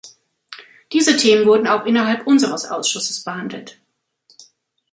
Diese 0.93 1.15
Themen 1.15 1.45
wurden 1.45 1.67
auch 1.67 1.85
innerhalb 1.85 2.25
unseres 2.25 2.65
Ausschusses 2.65 3.23
behandelt. 3.23 3.79